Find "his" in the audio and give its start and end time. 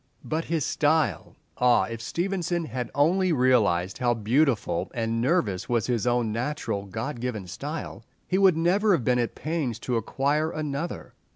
0.45-0.65, 5.85-6.07